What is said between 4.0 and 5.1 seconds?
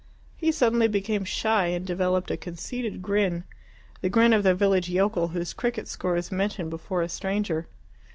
the grin of the village